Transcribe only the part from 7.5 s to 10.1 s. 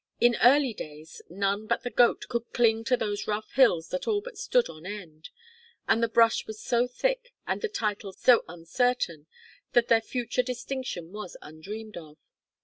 the titles so uncertain that their